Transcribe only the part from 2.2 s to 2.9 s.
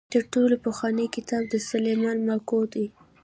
ماکو دی.